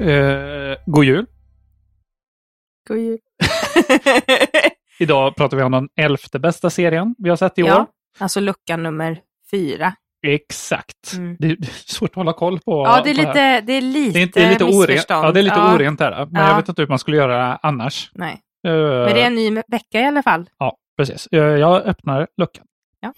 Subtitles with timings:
[0.00, 1.26] Eh, god jul.
[2.88, 3.18] God jul.
[4.98, 7.68] Idag pratar vi om den elfte bästa serien vi har sett i år.
[7.68, 7.86] ja,
[8.18, 9.20] alltså lucka nummer
[9.50, 9.92] fyra.
[10.26, 11.12] Exakt.
[11.16, 11.36] Mm.
[11.38, 12.84] Det är det svårt att hålla koll på.
[12.86, 13.26] Ja, det är här.
[13.26, 15.04] lite, det är lite, det är, det är lite orent.
[15.08, 16.26] Ja, det är lite ja, orent där.
[16.30, 16.48] Men Ja.
[16.48, 18.10] jag vet inte hur man skulle göra annars.
[18.14, 18.40] Nej.
[18.66, 20.50] Eh, Men det är en ny vecka i alla fall.
[20.58, 21.28] Ja, precis.
[21.30, 22.64] Jag öppnar luckan.
[23.00, 23.12] Ja.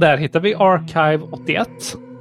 [0.00, 1.68] Och där hittar vi Archive 81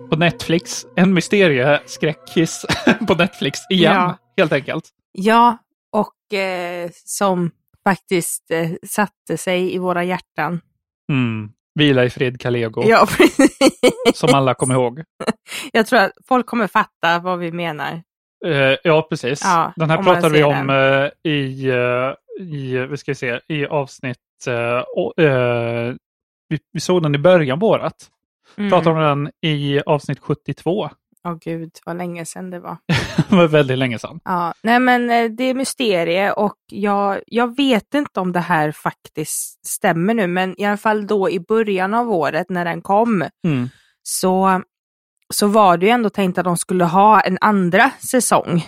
[0.09, 0.85] på Netflix.
[0.95, 2.65] En mysterieskräckis
[3.07, 4.17] på Netflix igen, Ja.
[4.37, 4.89] helt enkelt.
[5.11, 5.57] Ja,
[5.91, 7.51] och eh, som
[7.83, 10.61] faktiskt eh, satte sig i våra hjärtan.
[11.11, 11.49] Mm.
[11.75, 13.07] Vila i fred, Kalego, Ja,
[14.13, 15.03] som alla kommer ihåg.
[15.71, 18.01] Jag tror att folk kommer fatta vad vi menar.
[18.45, 19.41] Eh, ja, precis.
[19.43, 24.17] Ja, den här pratade vi om eh, i, eh, i, vi ska se, i avsnitt,
[24.47, 25.93] eh, eh,
[26.49, 27.95] vi, vi såg den i början på året.
[28.57, 28.69] Mm.
[28.69, 30.89] Pratade om den i avsnitt 72.
[31.23, 32.77] Åh gud, vad länge sedan det var.
[33.29, 34.19] det var väldigt länge sedan.
[34.25, 38.71] Ja, nej men eh, det är mysterie och jag, jag vet inte om det här
[38.71, 43.25] faktiskt stämmer nu, men i alla fall då i början av året när den kom
[43.43, 43.69] Mm.
[44.03, 44.61] så,
[45.33, 48.65] så var det ju ändå tänkt att de skulle ha en andra säsong.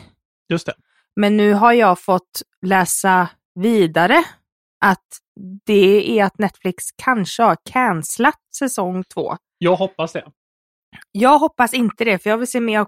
[0.49, 0.73] Just det.
[1.15, 4.23] Men nu har jag fått läsa vidare
[4.85, 5.05] att
[5.65, 9.35] det är att Netflix kanske har cancelat säsong två.
[9.57, 10.25] Jag hoppas det.
[11.11, 12.87] Jag hoppas inte det, för jag vill se mer av,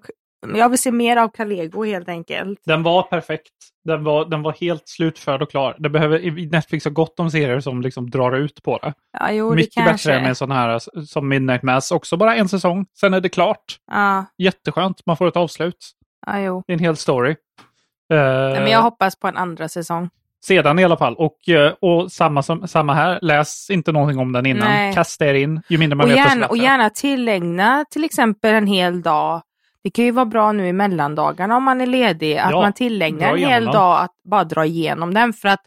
[0.55, 2.59] jag vill se mer av Calego helt enkelt.
[2.65, 3.51] Den var perfekt.
[3.85, 5.75] Den var, den var helt slutförd och klar.
[5.79, 8.93] Det behöver, Netflix har gott om serier som liksom drar ut på det.
[9.19, 10.09] Ja, jo, det Mycket kanske.
[10.09, 11.91] bättre än en sån här som Midnight Mass.
[11.91, 13.77] Också bara en säsong, sen är det klart.
[13.91, 15.91] Ja, Jätteskönt, man får ett avslut.
[16.25, 16.63] ja, jo.
[16.67, 17.31] Det är en hel story.
[17.31, 20.09] Eh, Nej, men jag hoppas på en andra säsong.
[20.43, 21.15] Sedan i alla fall.
[21.15, 24.67] Och, eh, och samma, som, samma här, läs inte någonting om den innan.
[24.69, 24.93] Nej.
[24.93, 25.61] Kasta er in.
[25.69, 29.41] Ju mindre man Och vet, gärna, och gärna tillägna till exempel en hel dag.
[29.83, 32.73] Det kan ju vara bra nu i mellandagarna om man är ledig, att Ja, man
[32.73, 35.33] tillägnar en hel dag att bara dra igenom den.
[35.33, 35.61] För att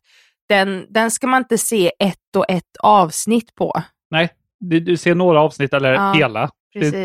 [0.49, 3.83] den, den ska man inte se ett och ett avsnitt på.
[4.11, 4.29] Nej,
[4.61, 6.51] du, du ser några avsnitt eller Ja, hela.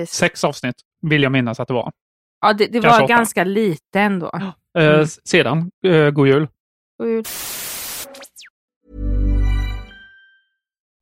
[0.07, 1.91] Sex avsnitt vill jag minnas att det var.
[2.41, 4.31] Ja, det, det var ganska lite ändå.
[4.77, 5.01] Eh, Mm.
[5.01, 6.47] s- Sedan, eh, god jul.
[7.03, 7.23] Oj.